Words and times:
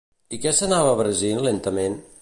I 0.37 0.39
què 0.45 0.53
s'anava 0.59 0.95
abrasint 0.95 1.47
lentament? 1.51 2.01